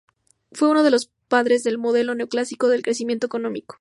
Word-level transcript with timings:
Fue 0.51 0.67
uno 0.67 0.81
de 0.81 0.89
los 0.89 1.11
padres 1.27 1.63
del 1.63 1.77
modelo 1.77 2.15
neoclásico 2.15 2.69
de 2.69 2.81
crecimiento 2.81 3.27
económico. 3.27 3.67